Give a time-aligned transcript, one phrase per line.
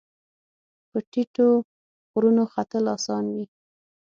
[0.89, 1.47] په ټیټو
[2.11, 3.45] غرونو ختل اسان وي